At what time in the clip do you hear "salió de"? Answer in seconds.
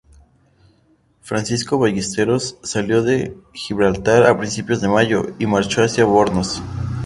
2.63-3.37